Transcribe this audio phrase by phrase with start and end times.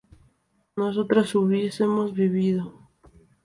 [0.75, 2.73] nosotras hubiésemos vivido